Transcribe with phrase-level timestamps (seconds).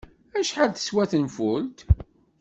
[0.39, 1.79] Acḥal teswa tenfult?